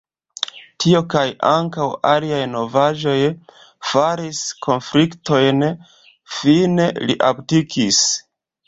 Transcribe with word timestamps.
Tio 0.83 1.01
kaj 1.13 1.21
ankaŭ 1.49 1.85
aliaj 2.13 2.39
novaĵoj 2.55 3.15
faris 3.91 4.43
konfliktojn, 4.69 5.65
fine 6.41 6.91
li 7.07 7.21
abdikis. 7.33 8.07